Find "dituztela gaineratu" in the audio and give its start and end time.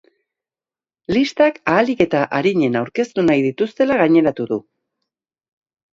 3.49-4.49